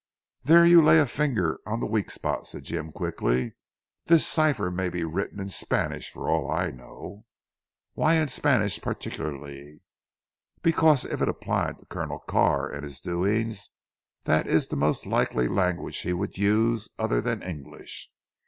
[0.41, 3.53] "There you lay a finger on the weak spot," said Jim quickly,
[4.07, 7.27] "This cipher may be written in Spanish for all I know."
[7.93, 9.83] "Why in Spanish particularly?"
[10.63, 13.69] "Because if it applied to Colonel Carr and his doings,
[14.25, 18.09] that is the most likely language he would use, other than English.